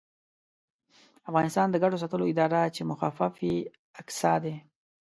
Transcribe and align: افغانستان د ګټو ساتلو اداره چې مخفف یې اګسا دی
افغانستان 1.29 1.67
د 1.71 1.75
ګټو 1.83 2.01
ساتلو 2.03 2.29
اداره 2.31 2.61
چې 2.75 2.81
مخفف 2.91 3.33
یې 3.47 3.55
اګسا 3.99 4.33
دی 4.43 4.55